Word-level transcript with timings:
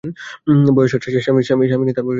বয়স 0.75 0.91
ষাট, 0.93 1.03
স্বামী 1.25 1.41
নেই, 1.61 1.67
একা 1.67 1.93
থাকেন। 1.97 2.09